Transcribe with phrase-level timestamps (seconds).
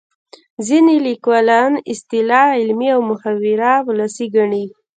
[0.67, 4.65] ځینې لیکوالان اصطلاح علمي او محاوره ولسي ګڼي